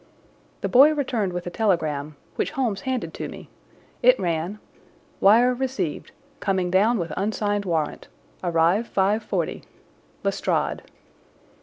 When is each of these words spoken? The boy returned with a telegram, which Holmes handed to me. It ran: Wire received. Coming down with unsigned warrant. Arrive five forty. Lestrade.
The 0.61 0.67
boy 0.67 0.95
returned 0.95 1.31
with 1.31 1.45
a 1.45 1.51
telegram, 1.51 2.15
which 2.35 2.49
Holmes 2.53 2.81
handed 2.89 3.13
to 3.13 3.29
me. 3.29 3.49
It 4.01 4.19
ran: 4.19 4.57
Wire 5.19 5.53
received. 5.53 6.11
Coming 6.39 6.71
down 6.71 6.97
with 6.97 7.13
unsigned 7.15 7.65
warrant. 7.65 8.07
Arrive 8.43 8.87
five 8.87 9.21
forty. 9.21 9.63
Lestrade. 10.23 10.81